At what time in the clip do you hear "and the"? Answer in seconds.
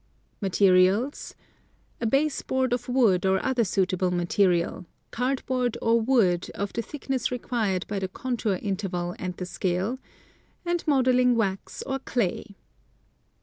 9.19-9.45